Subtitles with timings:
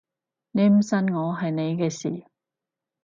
[0.49, 2.25] 你唔信我係你嘅事